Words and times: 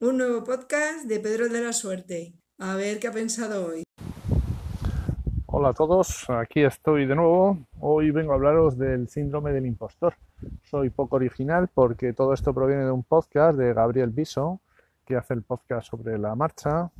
Un 0.00 0.16
nuevo 0.16 0.44
podcast 0.44 1.06
de 1.08 1.18
Pedro 1.18 1.48
de 1.48 1.60
la 1.60 1.72
Suerte. 1.72 2.32
A 2.58 2.76
ver 2.76 3.00
qué 3.00 3.08
ha 3.08 3.10
pensado 3.10 3.66
hoy. 3.66 3.82
Hola 5.46 5.70
a 5.70 5.74
todos, 5.74 6.30
aquí 6.30 6.62
estoy 6.62 7.04
de 7.04 7.16
nuevo. 7.16 7.58
Hoy 7.80 8.12
vengo 8.12 8.30
a 8.30 8.36
hablaros 8.36 8.78
del 8.78 9.08
síndrome 9.08 9.52
del 9.52 9.66
impostor. 9.66 10.14
Soy 10.62 10.90
poco 10.90 11.16
original 11.16 11.68
porque 11.74 12.12
todo 12.12 12.32
esto 12.32 12.54
proviene 12.54 12.84
de 12.84 12.92
un 12.92 13.02
podcast 13.02 13.58
de 13.58 13.74
Gabriel 13.74 14.10
Viso, 14.10 14.60
que 15.04 15.16
hace 15.16 15.34
el 15.34 15.42
podcast 15.42 15.90
sobre 15.90 16.16
la 16.16 16.36
marcha, 16.36 16.92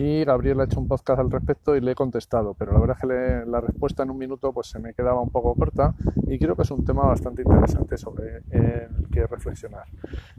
y 0.00 0.24
Gabriel 0.24 0.60
ha 0.60 0.64
hecho 0.64 0.78
un 0.78 0.86
podcast 0.86 1.20
al 1.20 1.30
respecto 1.30 1.74
y 1.74 1.80
le 1.80 1.92
he 1.92 1.94
contestado, 1.94 2.54
pero 2.54 2.72
la 2.72 2.78
verdad 2.78 2.96
es 3.00 3.08
que 3.08 3.50
la 3.50 3.60
respuesta 3.60 4.04
en 4.04 4.10
un 4.10 4.18
minuto 4.18 4.52
pues 4.52 4.68
se 4.68 4.78
me 4.78 4.94
quedaba 4.94 5.20
un 5.20 5.30
poco 5.30 5.54
corta 5.54 5.94
y 6.26 6.38
creo 6.38 6.54
que 6.54 6.62
es 6.62 6.70
un 6.70 6.84
tema 6.84 7.02
bastante 7.02 7.42
interesante 7.42 7.96
sobre 7.96 8.42
el 8.50 9.08
que 9.10 9.26
reflexionar. 9.26 9.84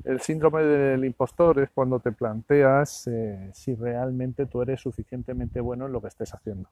El 0.04 0.22
síndrome 0.22 0.64
del 0.64 1.04
impostor 1.04 1.60
es 1.60 1.70
cuando 1.72 2.00
te 2.00 2.12
planteas 2.12 3.08
eh, 3.08 3.50
si 3.54 3.76
realmente 3.76 4.46
tú 4.46 4.62
eres 4.62 4.80
suficientemente 4.80 5.60
bueno 5.60 5.88
en 5.88 5.92
lo 5.92 6.02
que 6.02 6.08
estés 6.08 6.34
haciendo. 6.34 6.70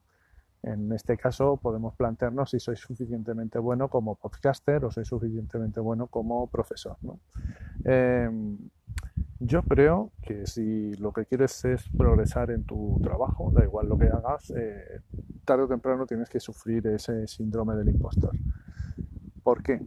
En 0.62 0.90
este 0.92 1.16
caso 1.16 1.56
podemos 1.56 1.94
plantearnos 1.94 2.50
si 2.50 2.58
soy 2.58 2.76
suficientemente 2.76 3.58
bueno 3.58 3.88
como 3.88 4.14
podcaster 4.16 4.84
o 4.84 4.90
soy 4.90 5.04
suficientemente 5.04 5.78
bueno 5.80 6.06
como 6.06 6.46
profesor. 6.48 6.96
¿no? 7.02 7.20
Em, 7.84 8.58
yo 9.40 9.62
creo 9.62 10.10
que 10.22 10.46
si 10.46 10.94
lo 10.96 11.12
que 11.12 11.24
quieres 11.24 11.64
es 11.64 11.88
progresar 11.96 12.50
en 12.50 12.64
tu 12.64 12.98
trabajo, 13.02 13.50
da 13.52 13.64
igual 13.64 13.88
lo 13.88 13.96
que 13.96 14.08
hagas, 14.08 14.50
eh, 14.50 15.00
tarde 15.44 15.62
o 15.64 15.68
temprano 15.68 16.06
tienes 16.06 16.28
que 16.28 16.40
sufrir 16.40 16.86
ese 16.88 17.26
síndrome 17.28 17.76
del 17.76 17.88
impostor. 17.88 18.32
¿Por 19.44 19.62
qué? 19.62 19.80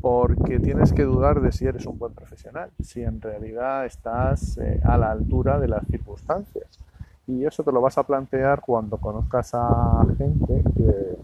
Porque 0.00 0.60
tienes 0.60 0.92
que 0.92 1.02
dudar 1.02 1.40
de 1.40 1.50
si 1.50 1.66
eres 1.66 1.84
un 1.86 1.98
buen 1.98 2.14
profesional, 2.14 2.70
si 2.80 3.02
en 3.02 3.20
realidad 3.20 3.86
estás 3.86 4.56
eh, 4.58 4.80
a 4.84 4.96
la 4.96 5.10
altura 5.10 5.58
de 5.58 5.68
las 5.68 5.86
circunstancias. 5.88 6.78
Y 7.26 7.44
eso 7.44 7.62
te 7.62 7.72
lo 7.72 7.80
vas 7.80 7.98
a 7.98 8.04
plantear 8.04 8.60
cuando 8.60 8.98
conozcas 8.98 9.50
a 9.54 10.04
gente 10.16 10.62
que, 10.76 11.18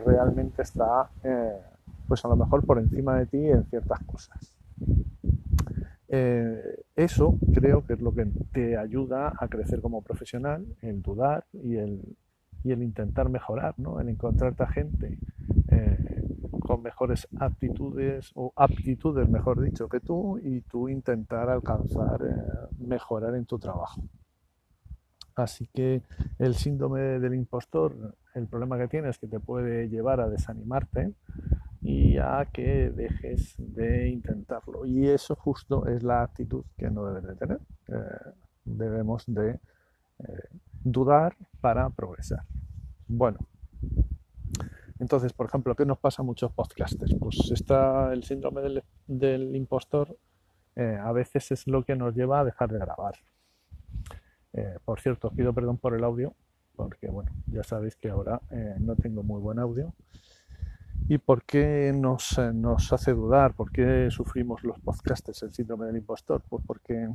realmente 0.00 0.62
está, 0.62 1.08
eh, 1.22 1.56
pues 2.08 2.24
a 2.24 2.28
lo 2.28 2.34
mejor 2.34 2.66
por 2.66 2.78
encima 2.78 3.16
de 3.16 3.26
ti 3.26 3.48
en 3.48 3.64
ciertas 3.66 4.00
cosas. 4.04 4.54
Eh, 6.16 6.84
eso 6.94 7.40
creo 7.52 7.84
que 7.84 7.94
es 7.94 8.00
lo 8.00 8.14
que 8.14 8.26
te 8.52 8.76
ayuda 8.76 9.32
a 9.36 9.48
crecer 9.48 9.80
como 9.80 10.00
profesional, 10.02 10.64
el 10.80 11.02
dudar 11.02 11.44
y 11.52 11.74
el, 11.74 12.16
y 12.62 12.70
el 12.70 12.84
intentar 12.84 13.28
mejorar, 13.28 13.74
¿no? 13.78 13.98
el 13.98 14.08
encontrarte 14.08 14.62
a 14.62 14.68
gente 14.68 15.18
eh, 15.72 16.24
con 16.60 16.82
mejores 16.82 17.26
aptitudes 17.40 18.30
o 18.36 18.52
aptitudes, 18.54 19.28
mejor 19.28 19.60
dicho, 19.60 19.88
que 19.88 19.98
tú 19.98 20.38
y 20.38 20.60
tú 20.60 20.88
intentar 20.88 21.50
alcanzar, 21.50 22.22
eh, 22.22 22.76
mejorar 22.78 23.34
en 23.34 23.44
tu 23.44 23.58
trabajo. 23.58 24.00
Así 25.34 25.68
que 25.74 26.02
el 26.38 26.54
síndrome 26.54 27.18
del 27.18 27.34
impostor, 27.34 28.14
el 28.36 28.46
problema 28.46 28.78
que 28.78 28.86
tiene 28.86 29.08
es 29.08 29.18
que 29.18 29.26
te 29.26 29.40
puede 29.40 29.88
llevar 29.88 30.20
a 30.20 30.28
desanimarte, 30.28 31.12
y 31.94 32.18
a 32.18 32.48
que 32.52 32.90
dejes 32.90 33.54
de 33.56 34.08
intentarlo. 34.08 34.84
Y 34.84 35.06
eso 35.06 35.36
justo 35.36 35.86
es 35.86 36.02
la 36.02 36.22
actitud 36.22 36.64
que 36.76 36.90
no 36.90 37.06
debes 37.06 37.24
de 37.24 37.34
tener. 37.36 37.60
Eh, 37.86 38.30
debemos 38.64 39.24
de 39.26 39.50
eh, 39.50 40.48
dudar 40.82 41.36
para 41.60 41.88
progresar. 41.90 42.42
Bueno, 43.06 43.38
entonces, 44.98 45.32
por 45.32 45.46
ejemplo, 45.46 45.76
¿qué 45.76 45.86
nos 45.86 45.98
pasa 45.98 46.22
a 46.22 46.24
muchos 46.24 46.50
podcasters? 46.52 47.14
Pues 47.14 47.50
está 47.52 48.12
el 48.12 48.24
síndrome 48.24 48.82
del, 49.06 49.54
impostor, 49.54 50.16
eh, 50.74 50.98
a 51.00 51.12
veces 51.12 51.52
es 51.52 51.68
lo 51.68 51.84
que 51.84 51.94
nos 51.94 52.14
lleva 52.14 52.40
a 52.40 52.44
dejar 52.44 52.72
de 52.72 52.78
grabar. 52.78 53.14
por 54.84 55.00
cierto, 55.00 55.28
os 55.28 55.34
pido 55.34 55.52
perdón 55.52 55.78
por 55.78 55.94
el 55.94 56.02
audio, 56.02 56.34
porque 56.74 57.08
bueno, 57.08 57.30
ya 57.46 57.62
sabéis 57.62 57.96
que 57.96 58.08
ahora 58.08 58.40
no 58.78 58.94
tengo 58.96 59.22
muy 59.22 59.40
buen 59.40 59.58
audio 59.58 59.92
¿Y 61.08 61.18
por 61.18 61.44
qué 61.44 61.92
nos, 61.94 62.38
eh, 62.38 62.52
nos, 62.52 62.92
hace 62.92 63.12
dudar? 63.12 63.54
¿Por 63.54 63.70
qué 63.70 64.08
sufrimos 64.10 64.64
los 64.64 64.78
podcasters 64.80 65.42
el 65.42 65.52
síndrome 65.52 65.86
del 65.86 65.98
impostor? 65.98 66.42
Pues 66.48 66.64
porque 66.66 67.08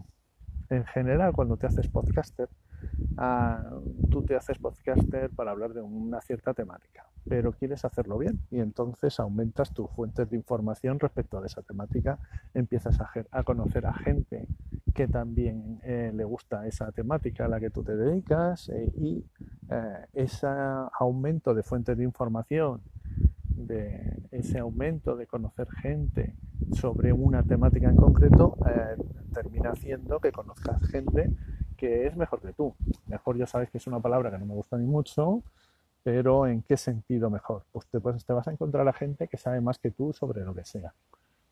en 0.69 0.85
general 0.85 1.33
cuando 1.33 1.57
te 1.57 1.65
haces 1.65 1.87
podcaster, 1.87 2.49
ah, 3.17 3.63
tú 4.11 4.23
te 4.23 4.35
haces 4.35 4.59
podcaster 4.59 5.31
para 5.31 5.51
hablar 5.51 5.73
de 5.73 5.81
una 5.81 6.21
cierta 6.21 6.53
temática, 6.53 7.07
pero 7.27 7.51
quieres 7.51 7.83
hacerlo 7.83 8.19
bien 8.19 8.39
y 8.51 8.59
entonces 8.59 9.19
aumentas 9.19 9.73
tus 9.73 9.89
fuentes 9.89 10.29
de 10.29 10.37
información 10.37 10.99
respecto 10.99 11.39
a 11.39 11.45
esa 11.45 11.63
temática, 11.63 12.19
empiezas 12.53 12.99
a, 13.01 13.09
a 13.31 13.43
conocer 13.43 13.87
a 13.87 13.93
gente 13.93 14.47
que 14.93 15.07
también 15.07 15.79
eh, 15.83 16.11
le 16.13 16.23
gusta 16.23 16.67
esa 16.67 16.91
temática 16.91 17.45
a 17.45 17.47
la 17.47 17.59
que 17.59 17.71
tú 17.71 17.83
te 17.83 17.95
dedicas 17.95 18.69
eh, 18.69 18.91
y 18.97 19.25
ese 20.13 20.47
aumento 20.99 21.53
de 21.53 21.61
fuentes 21.61 21.95
de 21.95 22.03
información 22.03 22.81
de 23.67 24.17
ese 24.31 24.59
aumento 24.59 25.15
de 25.15 25.27
conocer 25.27 25.69
gente 25.69 26.33
sobre 26.71 27.11
una 27.11 27.43
temática 27.43 27.89
en 27.89 27.97
concreto 27.97 28.57
eh, 28.65 28.95
termina 29.33 29.71
haciendo 29.71 30.19
que 30.19 30.31
conozcas 30.31 30.81
gente 30.87 31.29
que 31.77 32.07
es 32.07 32.15
mejor 32.15 32.41
que 32.41 32.53
tú. 32.53 32.73
Mejor 33.07 33.37
ya 33.37 33.47
sabes 33.47 33.69
que 33.69 33.77
es 33.77 33.87
una 33.87 33.99
palabra 33.99 34.31
que 34.31 34.37
no 34.37 34.45
me 34.45 34.53
gusta 34.53 34.77
ni 34.77 34.85
mucho, 34.85 35.41
pero 36.03 36.47
¿en 36.47 36.61
qué 36.61 36.77
sentido 36.77 37.29
mejor? 37.29 37.63
Pues 37.71 37.85
te, 37.87 37.99
pues 37.99 38.25
te 38.25 38.33
vas 38.33 38.47
a 38.47 38.51
encontrar 38.51 38.87
a 38.87 38.93
gente 38.93 39.27
que 39.27 39.37
sabe 39.37 39.61
más 39.61 39.77
que 39.79 39.91
tú 39.91 40.13
sobre 40.13 40.43
lo 40.43 40.53
que 40.53 40.65
sea. 40.65 40.93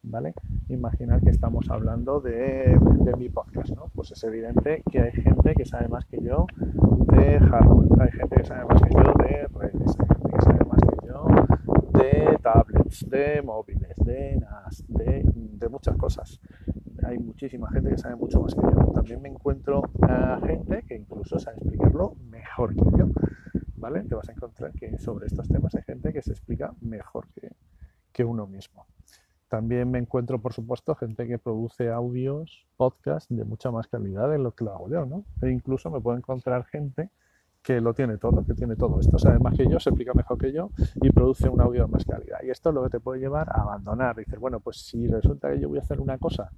¿Vale? 0.03 0.34
Imaginar 0.69 1.22
que 1.22 1.31
estamos 1.31 1.69
hablando 1.69 2.22
de, 2.22 2.78
mi 3.17 3.29
podcast, 3.29 3.72
¿no? 3.72 3.90
Pues 3.96 4.12
es 4.12 4.23
evidente 4.23 4.84
que 4.91 5.01
hay 5.01 5.12
gente 5.12 5.56
que 5.56 5.66
sabe 5.66 5.88
más 5.88 6.06
que 6.06 6.22
yo 6.22 6.46
de 6.56 7.40
hardware, 7.40 8.01
hay 8.01 8.12
gente 8.12 8.35
que 8.35 8.46
sabe 8.46 8.66
más 8.66 8.81
que 8.81 8.90
yo 8.94 9.13
de 9.17 9.47
redes, 9.47 9.97
hay 10.00 10.07
gente 10.07 10.31
que 10.34 10.41
sabe 10.41 10.66
más 10.66 10.81
que 10.81 11.07
yo 11.07 11.25
de 13.07 13.41
móviles, 13.41 13.97
de 13.97 14.37
NAS, 14.37 14.83
de, 14.87 15.69
muchas 15.69 15.97
cosas. 15.97 16.39
Hay 17.03 17.17
muchísima 17.19 17.69
gente 17.71 17.89
que 17.91 17.97
sabe 17.97 18.15
mucho 18.15 18.41
más 18.41 18.55
que 18.55 18.61
yo. 18.61 18.91
También 18.93 19.21
me 19.21 19.29
encuentro 19.29 19.81
a 20.01 20.39
gente 20.45 20.83
que 20.83 20.95
incluso 20.95 21.39
sabe 21.39 21.57
explicarlo 21.57 22.15
mejor 22.29 22.73
que 22.73 22.83
yo. 22.97 23.07
¿Vale? 23.75 24.03
Te 24.03 24.15
vas 24.15 24.29
a 24.29 24.31
encontrar 24.31 24.71
que 24.73 24.97
sobre 24.97 25.27
estos 25.27 25.47
temas 25.47 25.75
hay 25.75 25.83
gente 25.83 26.11
que 26.11 26.21
se 26.21 26.31
explica 26.31 26.73
mejor 26.81 27.27
que, 27.33 27.51
que 28.11 28.23
uno 28.23 28.47
mismo. 28.47 28.85
También 29.49 29.89
me 29.91 29.99
encuentro, 29.99 30.41
por 30.41 30.53
supuesto, 30.53 30.95
gente 30.95 31.27
que 31.27 31.37
produce 31.37 31.89
audios, 31.89 32.65
podcasts 32.75 33.33
de 33.33 33.45
mucha 33.45 33.71
más 33.71 33.87
calidad 33.87 34.29
de 34.29 34.39
lo 34.39 34.53
que 34.53 34.65
lo 34.65 34.73
hago 34.73 34.89
yo, 34.89 35.05
¿no? 35.05 35.23
E 35.41 35.49
incluso 35.49 35.89
me 35.89 36.01
puedo 36.01 36.17
encontrar 36.17 36.65
gente 36.65 37.09
que 37.67 37.81
lo 37.81 37.94
tiene 37.94 38.17
todo, 38.17 38.45
que 38.45 38.53
tiene 38.53 38.78
todo 38.78 38.97
esto, 39.01 39.19
sabe 39.19 39.39
más 39.39 39.53
que 39.57 39.67
yo, 39.67 39.78
se 39.78 39.89
explica 39.89 40.13
mejor 40.13 40.38
que 40.38 40.53
yo 40.53 40.69
y 41.01 41.09
produce 41.09 41.50
un 41.50 41.59
audio 41.59 41.81
de 41.81 41.91
más 41.91 42.05
calidad. 42.05 42.38
Y 42.41 42.50
esto 42.50 42.69
es 42.69 42.75
lo 42.75 42.81
que 42.83 42.89
te 42.91 43.01
puede 43.01 43.19
llevar 43.19 43.50
a 43.50 43.61
abandonar. 43.61 44.16
Dices, 44.16 44.39
bueno, 44.39 44.61
pues 44.61 44.78
si 44.78 45.05
resulta 45.05 45.51
que 45.51 45.59
yo 45.59 45.67
voy 45.67 45.78
a 45.78 45.81
hacer 45.81 46.00
una 46.00 46.17
cosa 46.17 46.50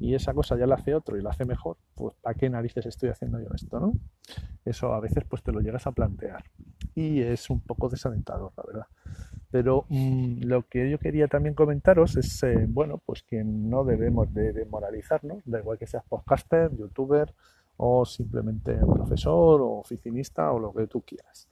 y 0.00 0.14
esa 0.14 0.32
cosa 0.32 0.56
ya 0.56 0.66
la 0.66 0.76
hace 0.76 0.94
otro 0.94 1.18
y 1.18 1.20
la 1.20 1.28
hace 1.28 1.44
mejor, 1.44 1.76
pues 1.94 2.14
¿para 2.22 2.32
qué 2.32 2.48
narices 2.48 2.86
estoy 2.86 3.10
haciendo 3.10 3.38
yo 3.38 3.48
esto, 3.54 3.78
no? 3.78 3.92
Eso 4.64 4.94
a 4.94 5.00
veces 5.00 5.24
pues 5.28 5.42
te 5.42 5.52
lo 5.52 5.60
llegas 5.60 5.86
a 5.86 5.92
plantear 5.92 6.42
y 6.94 7.20
es 7.20 7.50
un 7.50 7.60
poco 7.60 7.90
desalentador, 7.90 8.50
la 8.56 8.62
verdad. 8.66 8.86
Pero 9.50 9.84
mm, 9.90 10.44
lo 10.44 10.62
que 10.62 10.90
yo 10.90 10.98
quería 10.98 11.28
también 11.28 11.54
comentaros 11.54 12.16
es, 12.16 12.42
eh, 12.44 12.64
bueno, 12.66 12.96
pues 13.04 13.22
que 13.22 13.44
no 13.44 13.84
debemos 13.84 14.32
de 14.32 14.54
demoralizarnos, 14.54 15.42
da 15.44 15.58
igual 15.58 15.76
que 15.76 15.86
seas 15.86 16.04
podcaster, 16.08 16.74
youtuber, 16.74 17.34
o 17.78 18.04
simplemente 18.04 18.74
profesor 18.74 19.60
o 19.60 19.78
oficinista 19.78 20.50
o 20.52 20.58
lo 20.58 20.72
que 20.72 20.86
tú 20.86 21.02
quieras. 21.02 21.48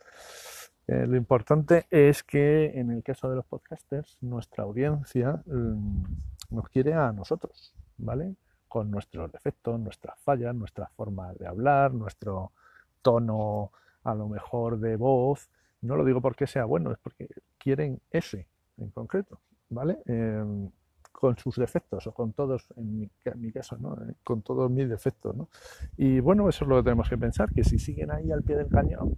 Eh, 0.87 1.07
lo 1.07 1.17
importante 1.17 1.87
es 1.91 2.23
que 2.23 2.79
en 2.79 2.91
el 2.91 3.03
caso 3.03 3.31
de 3.31 3.37
los 3.37 3.47
podcasters, 3.47 4.19
nuestra 4.21 4.65
audiencia 4.65 5.43
mm, 5.47 6.03
nos 6.51 6.69
quiere 6.69 6.93
a 6.93 7.11
nosotros, 7.13 7.75
¿vale? 7.97 8.35
Con 8.69 8.91
nuestros 8.91 9.33
defectos, 9.33 9.81
nuestras 9.81 10.19
fallas, 10.21 10.55
nuestra 10.55 10.89
forma 10.89 11.33
de 11.35 11.47
hablar, 11.47 11.95
nuestro 11.95 12.53
tono 13.01 13.71
a 14.03 14.15
lo 14.15 14.29
mejor 14.29 14.79
de 14.79 14.97
voz. 14.97 15.49
No 15.81 15.97
lo 15.97 16.05
digo 16.05 16.21
porque 16.21 16.47
sea 16.47 16.67
bueno, 16.67 16.93
es 16.93 16.99
porque 16.99 17.29
quieren 17.59 18.01
ese 18.11 18.47
en 18.77 18.91
concreto, 18.91 19.41
¿vale? 19.71 19.99
Em, 20.07 20.71
con 21.15 21.39
sus 21.39 21.57
defectos 21.57 22.07
o 22.09 22.13
con 22.13 22.33
todos, 22.33 22.67
en 22.77 23.09
mi, 23.37 23.53
caso, 23.53 23.79
¿no? 23.79 23.95
Eh, 23.95 24.15
con 24.25 24.43
todos 24.43 24.71
mis 24.71 24.89
defectos. 24.89 25.35
¿no? 25.35 25.49
Y 25.97 26.21
bueno, 26.21 26.49
eso 26.49 26.65
es 26.65 26.69
lo 26.69 26.77
que 26.77 26.83
tenemos 26.83 27.09
que 27.09 27.17
pensar, 27.17 27.53
que 27.53 27.63
si 27.63 27.79
siguen 27.79 28.11
ahí 28.11 28.33
al 28.33 28.43
pie 28.43 28.57
del 28.57 28.69
cañón, 28.69 29.17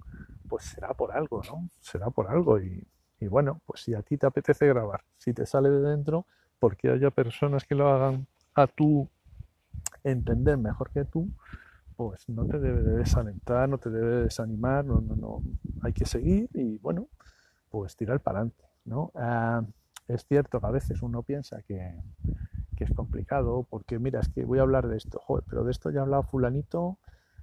pues 0.49 0.65
será 0.67 0.95
por 0.95 1.13
algo, 1.13 1.43
¿no? 1.49 1.69
Será 1.81 2.11
por 2.11 2.29
algo. 2.29 2.61
Y, 2.61 2.87
y 3.19 3.27
bueno, 3.27 3.61
pues 3.67 3.81
si 3.81 3.95
a 3.95 4.03
ti 4.03 4.17
te 4.19 4.27
apetece 4.27 4.69
grabar, 4.69 5.03
si 5.17 5.33
te 5.33 5.47
sale 5.47 5.71
de 5.71 5.81
dentro, 5.81 6.27
porque 6.61 6.91
haya 6.91 7.11
personas 7.11 7.65
que 7.65 7.75
lo 7.75 7.89
hagan 7.89 8.27
a 8.55 8.67
tu 8.67 9.09
entender 10.05 10.59
mejor 10.59 10.91
que 10.91 11.05
tú, 11.05 11.29
pues 11.97 12.29
no 12.29 12.47
te 12.47 12.59
debe 12.59 12.83
de 12.83 12.99
desalentar, 12.99 13.69
no 13.69 13.79
te 13.79 13.91
debe 13.91 14.17
de 14.17 14.23
desanimar, 14.25 14.85
no, 14.85 15.01
no, 15.01 15.17
no, 15.17 15.43
hay 15.83 15.93
que 15.93 16.05
seguir 16.05 16.49
y 16.53 16.77
bueno, 16.79 17.09
pues 17.71 17.97
tirar 17.97 18.21
para 18.21 18.41
adelante, 18.41 18.65
¿no? 18.85 19.11
Ah, 19.15 19.63
es 20.09 20.27
cierto 20.27 20.61
que 20.61 20.67
a 20.67 20.71
veces 20.71 21.03
uno 21.03 21.23
piensa 21.23 21.63
que, 21.63 21.95
es 22.79 22.93
complicado, 22.93 23.67
porque 23.69 23.99
mira, 23.99 24.21
es 24.21 24.29
que 24.29 24.45
voy 24.45 24.59
a 24.59 24.63
hablar 24.63 24.87
de 24.87 24.97
esto, 24.97 25.21
joder, 25.25 25.45
pero 25.49 25.65
de 25.65 25.71
esto 25.71 25.91
ya 25.91 26.01
ha 26.01 26.03
hablado 26.03 26.23
fulanito, 26.25 26.99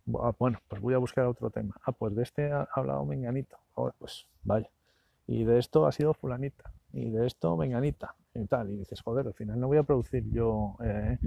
bueno, 0.06 0.60
pues 0.68 0.82
voy 0.82 0.94
a 0.94 0.98
buscar 0.98 1.26
otro 1.26 1.50
tema. 1.50 1.76
Ah, 1.86 1.92
pues 1.92 2.14
de 2.16 2.24
este 2.24 2.52
ha 2.52 2.68
hablado 2.74 3.06
menganito, 3.06 3.58
joder, 3.74 3.94
pues 3.98 4.28
vaya. 4.44 4.70
Y 5.26 5.44
de 5.44 5.58
esto 5.58 5.88
ha 5.88 5.92
sido 5.92 6.14
fulanita, 6.14 6.72
y 6.92 7.10
de 7.10 7.26
esto 7.26 7.58
menganita, 7.58 8.16
y 8.36 8.46
tal. 8.46 8.70
Y 8.70 8.78
dices, 8.78 9.02
joder, 9.02 9.28
al 9.28 9.34
final 9.34 9.60
no 9.60 9.68
voy 9.68 9.78
a 9.78 9.84
producir 9.84 10.30
yo 10.30 10.78
eh, 10.84 11.18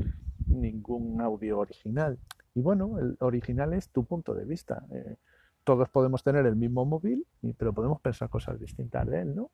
ningún 0.47 1.21
audio 1.21 1.59
original. 1.59 2.19
Y 2.55 2.61
bueno, 2.61 2.99
el 2.99 3.17
original 3.21 3.73
es 3.73 3.89
tu 3.89 4.05
punto 4.05 4.35
de 4.35 4.45
vista. 4.45 4.85
Eh, 4.91 5.17
todos 5.65 5.89
podemos 5.89 6.23
tener 6.23 6.47
el 6.47 6.57
mismo 6.57 6.85
móvil, 6.85 7.27
pero 7.59 7.73
podemos 7.73 8.01
pensar 8.01 8.29
cosas 8.29 8.61
distintas 8.61 9.07
de 9.07 9.23
él, 9.23 9.35
¿no? 9.35 9.51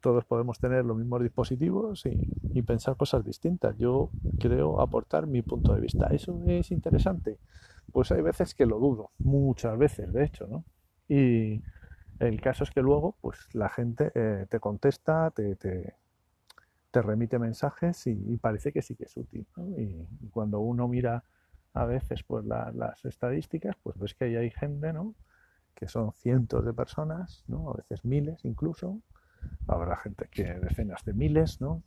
Todos 0.00 0.24
podemos 0.24 0.58
tener 0.58 0.84
los 0.84 0.96
mismos 0.96 1.22
dispositivos 1.22 2.04
y, 2.06 2.62
pensar 2.62 2.96
cosas 2.96 3.24
distintas. 3.24 3.76
Yo 3.78 4.10
creo 4.38 4.80
aportar 4.80 5.26
mi 5.26 5.42
punto 5.42 5.74
de 5.74 5.80
vista. 5.80 6.06
¿Eso 6.08 6.42
es 6.46 6.70
interesante? 6.70 7.38
Pues 7.92 8.12
hay 8.12 8.22
veces 8.22 8.54
que 8.54 8.66
lo 8.66 8.78
dudo, 8.78 9.10
muchas 9.18 9.76
veces, 9.76 10.12
de 10.12 10.24
hecho, 10.24 10.46
¿no? 10.46 10.64
Y 11.08 11.62
el 12.20 12.40
caso 12.40 12.64
es 12.64 12.70
que 12.70 12.82
luego, 12.82 13.16
pues 13.20 13.38
la 13.54 13.68
gente 13.68 14.12
eh, 14.14 14.46
te 14.48 14.60
contesta, 14.60 15.30
te, 15.30 15.56
te, 15.56 17.02
remite 17.02 17.38
mensajes 17.38 18.06
y, 18.06 18.36
parece 18.36 18.72
que 18.72 18.82
sí 18.82 18.94
que 18.94 19.04
es 19.04 19.16
útil. 19.16 19.46
Y, 19.76 20.28
cuando 20.30 20.60
uno 20.60 20.86
mira 20.86 21.24
a 21.72 21.84
veces 21.84 22.22
pues 22.24 22.44
las 22.44 23.04
estadísticas, 23.04 23.76
pues 23.82 23.98
ves 23.98 24.14
que 24.14 24.24
ahí 24.24 24.36
hay 24.36 24.50
gente, 24.50 24.92
¿no? 24.92 25.14
que 25.80 25.88
son 25.88 26.12
cientos 26.12 26.64
de 26.64 26.74
personas, 26.74 27.42
¿no? 27.48 27.70
a 27.70 27.74
veces 27.74 28.04
miles 28.04 28.44
incluso, 28.44 29.00
habrá 29.66 29.96
gente 29.96 30.28
que 30.30 30.44
decenas 30.44 31.04
de 31.04 31.12
miles, 31.14 31.60
¿no? 31.60 31.82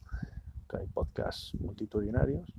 que 0.70 0.78
hay 0.78 0.88
podcasts 0.88 1.54
multitudinarios, 1.60 2.54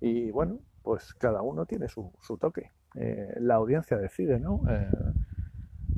y 0.00 0.30
bueno, 0.30 0.60
pues 0.82 1.14
cada 1.14 1.42
uno 1.42 1.66
tiene 1.66 1.88
su, 1.88 2.10
toque. 2.40 2.70
Eh, 2.94 3.36
la 3.40 3.56
audiencia 3.56 3.98
decide, 3.98 4.40
¿no? 4.40 4.62
Eh, 4.68 4.88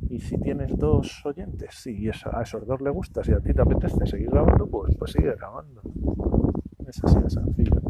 y 0.09 0.19
si 0.19 0.37
tienes 0.39 0.77
dos 0.77 1.25
oyentes 1.25 1.87
y 1.87 2.09
a 2.09 2.41
esos 2.41 2.67
dos 2.67 2.81
le 2.81 2.89
gustas 2.89 3.29
y 3.29 3.31
a 3.31 3.39
ti 3.39 3.53
te 3.53 3.61
apetece 3.61 4.05
seguir 4.05 4.29
grabando, 4.29 4.67
pues, 4.67 4.95
pues 4.97 5.11
sigue 5.11 5.33
grabando. 5.35 5.81
Es 6.87 7.01
así 7.03 7.21
de 7.21 7.29
sencillo. 7.29 7.81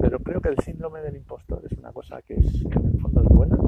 Pero 0.00 0.20
creo 0.20 0.40
que 0.40 0.50
el 0.50 0.58
síndrome 0.58 1.00
del 1.00 1.16
impostor 1.16 1.62
es 1.68 1.76
una 1.76 1.92
cosa 1.92 2.22
que 2.22 2.34
es, 2.34 2.62
en 2.62 2.86
el 2.86 3.00
fondo 3.00 3.22
es 3.22 3.28
buena. 3.28 3.58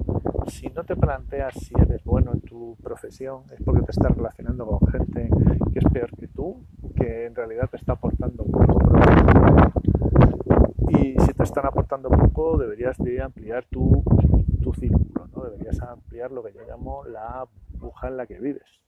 Si 0.47 0.67
no 0.69 0.85
te 0.85 0.97
planteas 0.97 1.55
si 1.55 1.75
eres 1.81 2.03
bueno 2.05 2.33
en 2.33 2.41
tu 2.41 2.77
profesión, 2.83 3.45
es 3.53 3.63
porque 3.65 3.83
te 3.83 3.93
estás 3.93 4.17
relacionando 4.17 4.67
con 4.67 4.89
gente 4.91 5.29
que 5.73 5.79
es 5.79 5.85
peor 5.93 6.11
que 6.17 6.29
tú, 6.29 6.65
que 6.97 7.27
en 7.27 7.35
realidad 7.35 7.69
te 7.71 7.77
está 7.77 7.93
aportando 7.93 8.45
poco. 8.45 8.81
Y 10.89 11.15
si 11.21 11.33
te 11.33 11.43
están 11.43 11.67
aportando 11.67 12.09
poco, 12.09 12.59
deberías 12.59 12.97
de 12.99 13.23
ampliar 13.23 13.65
tu, 13.71 14.03
tu 14.63 14.73
círculo, 14.75 15.29
¿no? 15.35 15.43
deberías 15.45 15.81
ampliar 15.83 16.31
lo 16.31 16.43
que 16.43 16.53
yo 16.53 16.63
llamo 16.67 17.05
la 17.05 17.47
burbuja 17.73 18.09
en 18.09 18.17
la 18.17 18.27
que 18.27 18.41
vives. 18.41 18.81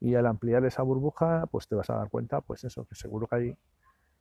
Y 0.00 0.14
al 0.14 0.26
ampliar 0.26 0.64
esa 0.64 0.82
burbuja, 0.82 1.46
pues 1.50 1.66
te 1.68 1.74
vas 1.74 1.90
a 1.90 1.96
dar 1.96 2.08
cuenta, 2.08 2.40
pues 2.40 2.64
eso, 2.64 2.84
que 2.84 2.94
seguro 2.94 3.26
que 3.26 3.36
hay 3.36 3.56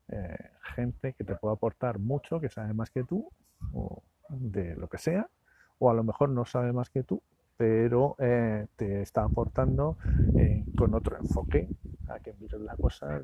eh, 0.10 0.52
gente 0.76 1.14
que 1.14 1.24
te 1.24 1.36
puede 1.36 1.54
aportar 1.54 2.00
mucho, 2.00 2.40
que 2.40 2.50
sabe 2.50 2.74
más 2.74 2.90
que 2.90 3.04
tú, 3.04 3.30
o 3.74 4.02
de 4.30 4.76
lo 4.76 4.88
que 4.88 4.98
sea, 4.98 5.30
o 5.80 5.90
a 5.90 5.94
lo 5.94 6.04
mejor 6.04 6.30
no 6.30 6.46
sabe 6.46 6.74
más 6.74 6.90
que 6.90 7.04
tú, 7.04 7.22
pero 7.58 8.16
eh, 8.20 8.68
te 8.76 9.02
está 9.02 9.24
aportando 9.24 9.98
eh, 10.38 10.64
con 10.78 10.94
otro 10.94 11.18
enfoque, 11.18 11.68
a 12.08 12.20
que 12.20 12.34
mires 12.40 12.62
la 12.62 12.76
cosa 12.76 13.20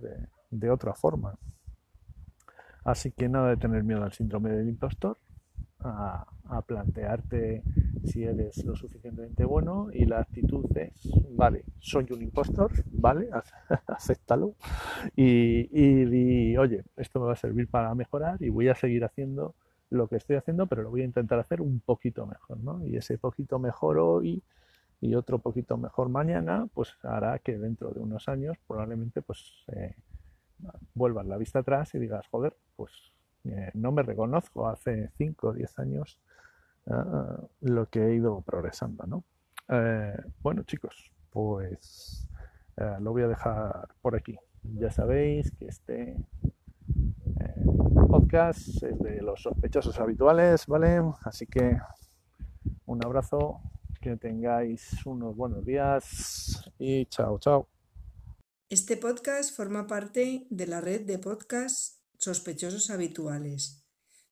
de, 0.51 0.69
otra 0.69 0.93
forma. 0.93 1.35
Así 2.83 3.11
que 3.11 3.29
nada 3.29 3.49
de 3.49 3.57
tener 3.57 3.83
miedo 3.83 4.03
al 4.03 4.11
síndrome 4.11 4.49
del 4.51 4.67
impostor, 4.67 5.17
a, 5.79 6.25
plantearte 6.65 7.63
si 8.05 8.23
eres 8.23 8.63
lo 8.63 8.75
suficientemente 8.75 9.43
bueno 9.43 9.87
y 9.91 10.05
la 10.05 10.19
actitud 10.19 10.65
es, 10.77 11.09
vale, 11.31 11.63
soy 11.79 12.05
un 12.11 12.21
impostor, 12.21 12.71
vale, 12.91 13.29
acéptalo 13.87 14.53
y, 15.15 15.67
y, 15.71 16.55
oye, 16.57 16.83
esto 16.95 17.19
me 17.19 17.25
va 17.25 17.33
a 17.33 17.37
servir 17.37 17.67
para 17.67 17.93
mejorar 17.95 18.41
y 18.41 18.49
voy 18.49 18.69
a 18.69 18.75
seguir 18.75 19.03
haciendo 19.03 19.55
lo 19.93 20.07
que 20.07 20.15
estoy 20.17 20.35
haciendo, 20.35 20.65
pero 20.65 20.81
lo 20.81 20.89
voy 20.89 21.01
a 21.01 21.05
intentar 21.05 21.39
hacer 21.39 21.61
un 21.61 21.79
poquito 21.79 22.25
mejor, 22.25 22.57
¿no? 22.59 22.85
Y 22.85 22.97
ese 22.97 23.17
poquito 23.17 23.59
mejor 23.59 23.99
hoy 23.99 24.41
y 24.99 25.15
otro 25.15 25.37
poquito 25.39 25.77
mejor 25.77 26.09
mañana, 26.09 26.67
pues 26.73 26.93
hará 27.03 27.37
que 27.39 27.57
dentro 27.57 27.91
de 27.91 27.99
unos 27.99 28.27
años 28.27 28.57
probablemente 28.67 29.21
pues 29.21 29.65
eh, 29.67 29.95
vuelvas 30.95 31.25
la 31.27 31.37
vista 31.37 31.59
atrás 31.59 31.93
y 31.93 31.99
digas, 31.99 32.25
joder, 32.31 32.55
pues 32.75 32.91
eh, 33.43 33.69
no 33.75 33.91
me 33.91 34.01
reconozco 34.01 34.67
hace 34.67 35.09
5 35.17 35.47
o 35.47 35.53
10 35.53 35.79
años 35.79 36.19
ah, 36.87 37.37
lo 37.61 37.87
que 37.87 38.07
he 38.07 38.15
ido 38.15 38.41
progresando. 38.41 39.05
¿no? 39.05 39.23
Eh, 39.69 40.17
bueno 40.41 40.63
chicos, 40.63 41.11
pues 41.29 42.27
lo 42.99 43.11
voy 43.11 43.21
a 43.21 43.27
dejar 43.27 43.89
por 44.01 44.15
aquí. 44.15 44.39
Ya 44.63 44.89
sabéis 44.89 45.51
que 45.51 45.67
este 45.67 46.17
podcast 48.07 48.83
es 48.83 48.99
de 48.99 49.21
los 49.21 49.41
sospechosos 49.41 49.99
habituales, 49.99 50.65
¿vale? 50.67 51.01
Así 51.23 51.47
que 51.47 51.77
un 52.85 53.03
abrazo, 53.03 53.61
que 54.01 54.17
tengáis 54.17 55.05
unos 55.05 55.35
buenos 55.35 55.65
días 55.65 56.69
y 56.77 57.05
chao, 57.07 57.39
chao. 57.39 57.67
Este 58.69 58.97
podcast 58.97 59.55
forma 59.55 59.87
parte 59.87 60.47
de 60.49 60.67
la 60.67 60.81
red 60.81 61.05
de 61.05 61.19
podcasts 61.19 62.01
sospechosos 62.17 62.89
habituales. 62.89 63.85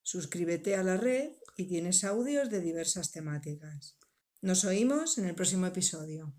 Suscríbete 0.04 0.76
a 0.76 0.84
la 0.84 0.98
red 0.98 1.32
y 1.58 1.68
tienes 1.68 2.04
audios 2.04 2.50
de 2.50 2.62
diversas 2.62 3.12
temáticas. 3.12 3.98
Nos 4.42 4.66
oímos 4.66 5.18
en 5.18 5.26
el 5.26 5.36
próximo 5.36 5.68
episodio. 5.68 6.34